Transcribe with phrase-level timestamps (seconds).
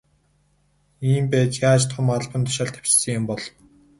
[1.11, 3.41] Ийм байж яаж том албан тушаалд дэвшсэн юм бол.